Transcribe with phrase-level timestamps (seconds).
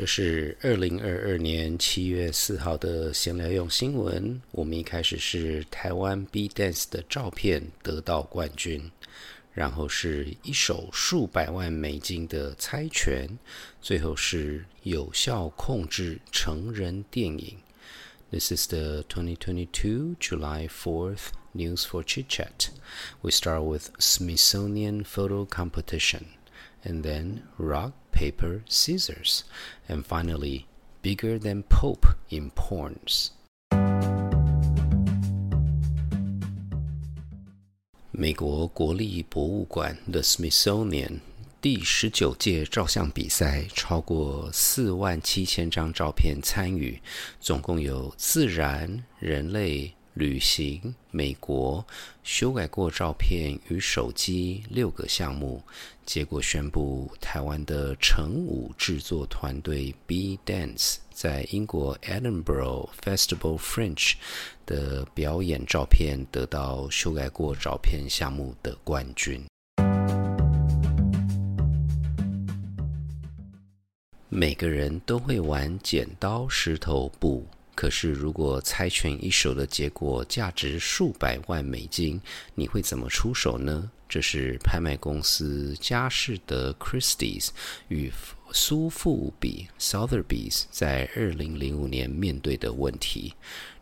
[0.00, 4.40] 这是二零二二年七月四号的闲聊用新闻。
[4.50, 8.90] 我们一开始是台湾 B Dance 的照片得到冠军，
[9.52, 13.28] 然后是一首数百万美金的猜拳，
[13.82, 17.58] 最后是有效控制成人电影。
[18.30, 22.70] This is the 2022 July 4th news for Chit Chat.
[23.20, 26.22] We start with Smithsonian photo competition,
[26.83, 29.41] and then rock paper, scissors,
[29.87, 30.65] and finally,
[31.01, 33.29] bigger than Pope in porns.
[38.17, 41.19] 美国国立博物馆 （The Smithsonian）
[41.59, 47.01] 第十九届照相比赛，超过四万七千张照片参与，
[47.41, 49.93] 总共有自然、人类。
[50.20, 51.82] 旅行、美国
[52.22, 55.62] 修改过照片与手机六个项目，
[56.04, 64.12] 结果宣布台湾的成武制作团队 B Dance 在英国 Edinburgh Festival Fringe
[64.66, 69.42] 的表演照片得到修改过照片项目的冠军。
[74.28, 77.46] 每个人都会玩剪刀石头布。
[77.74, 82.20] 可是，如果猜拳一手的结果价值数百万美金，
[82.54, 83.90] 你会怎么出手呢？
[84.08, 87.50] 这是拍卖公司佳士得 Christie's
[87.88, 88.12] 与
[88.52, 93.34] 苏富比 Sotheby's 在二零零五年面对的问题。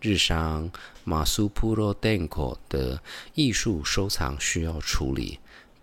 [0.00, 0.70] 日商
[1.04, 3.02] 马苏普罗 Denko 的
[3.34, 5.38] 艺术收藏需要处理，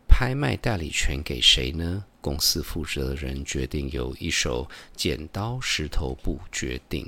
[0.08, 2.04] 拍卖代理权给谁呢？
[2.20, 7.08] 公司负责人决定由一手剪刀石头布决定。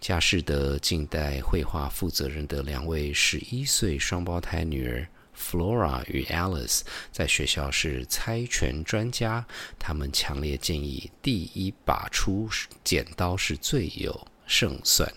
[0.00, 6.80] 佳士得近代绘画负责人的两位十一岁双胞胎女儿 Flora 与 Alice
[7.12, 9.44] 在学校是猜拳专家，
[9.78, 12.48] 他们强烈建议第一把出
[12.82, 15.12] 剪刀是最有胜算。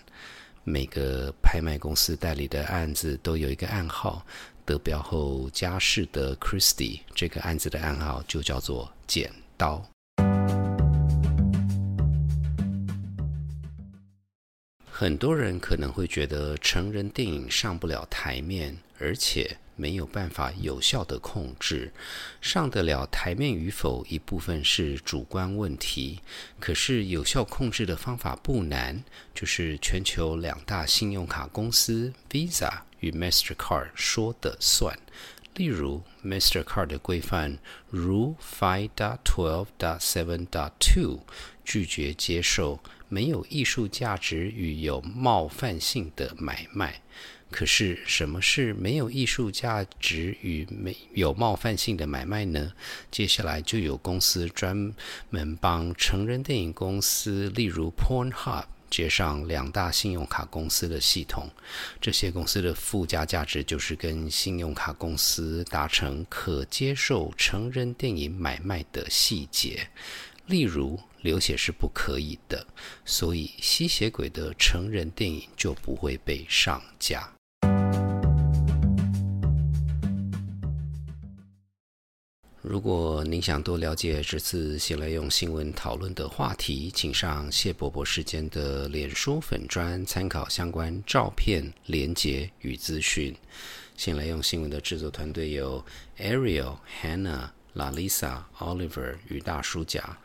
[0.64, 4.24] 每个拍卖公司代理的案子都有一个暗号，
[4.64, 9.84] 得标后佳士得 Christie 这个案子的暗号就叫做剪刀。
[15.02, 21.92] 很多人可能会觉得成人电影上不了台面，而且没有办法有效的控制。
[22.40, 26.20] 上得了台面与否，一部分是主观问题。
[26.60, 29.02] 可是有效控制的方法不难，
[29.34, 32.70] 就是全球两大信用卡公司 Visa
[33.00, 34.96] 与 Mastercard 说的算。
[35.56, 37.58] 例如，Mastercard 的规范
[37.90, 41.18] 如 Five.Twelve.Seven.Two
[41.64, 42.78] 拒绝接受。
[43.12, 47.02] 没有艺术价值与有冒犯性的买卖。
[47.50, 52.72] 可是，什么是没有艺术价值与没有冒犯性的买卖呢？
[53.10, 54.94] 接下来就有公司专
[55.28, 61.50] 门帮成人电影公司，例如 Pornhub，接上两大信用卡公司的系统。
[62.00, 69.86] 这些公司的附加价值就是跟信用卡公司达成可接受成人电影买卖的细节，
[70.46, 70.98] 例如。
[71.22, 72.66] 流血是不可以的，
[73.04, 77.32] 所以吸血鬼的成人电影就不会被上架。
[82.60, 93.32] 如果您想多了解这次先来用新闻讨论的话题，请上谢伯伯时间的脸书粉专参考相关照片、连结与资讯。
[93.96, 95.84] 先来用新闻的制作团队有
[96.18, 97.50] Ariel、Hannah。
[97.74, 100.16] 拉丽莎、Oliver 与大叔甲。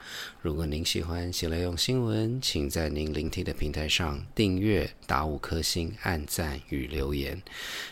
[0.41, 7.41] 如果您喜欢喜来用新闻，请在您聆听的平台上订阅、打五颗星、按赞与留言。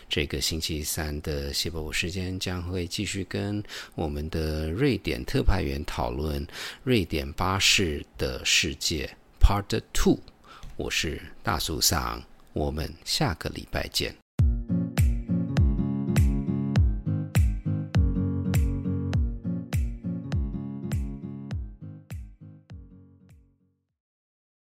[0.08, 3.62] 这个星期三的谢伯伯时间将会继续跟
[3.94, 6.46] 我们的瑞典特派员讨论
[6.84, 9.08] 瑞典巴士的世界
[9.40, 10.18] Part Two。
[10.76, 14.25] 我是大叔桑，我们下个礼拜见。